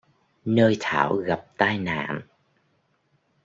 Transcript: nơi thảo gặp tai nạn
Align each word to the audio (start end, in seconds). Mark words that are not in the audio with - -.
nơi 0.45 0.77
thảo 0.79 1.15
gặp 1.15 1.45
tai 1.57 1.77
nạn 1.79 2.21